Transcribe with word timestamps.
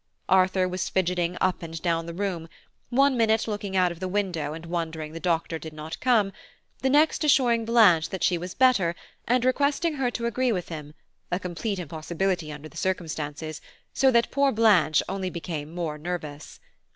Arthur 0.29 0.67
was 0.67 0.89
fidgeting 0.89 1.37
up 1.39 1.61
and 1.61 1.79
down 1.83 2.07
the 2.07 2.13
room, 2.15 2.49
one 2.89 3.15
minute 3.15 3.47
looking 3.47 3.75
out 3.77 3.91
of 3.91 3.99
the 3.99 4.07
window 4.07 4.53
and 4.53 4.65
wondering 4.65 5.13
the 5.13 5.19
doctor 5.19 5.59
did 5.59 5.73
not 5.73 5.99
come–the 5.99 6.89
next 6.89 7.23
assuring 7.23 7.65
Blanche 7.65 8.09
that 8.09 8.23
she 8.23 8.35
was 8.35 8.55
better, 8.55 8.95
and 9.27 9.45
requesting 9.45 9.93
her 9.97 10.09
to 10.09 10.25
agree 10.25 10.51
with 10.51 10.69
him, 10.69 10.95
a 11.31 11.39
complete 11.39 11.77
impossibility 11.77 12.51
under 12.51 12.67
the 12.67 12.77
circumstances, 12.77 13.61
so 13.93 14.09
that 14.09 14.31
poor 14.31 14.51
Blanche 14.51 15.03
became 15.33 15.65
only 15.69 15.75
more 15.75 15.97
nervous. 15.99 16.59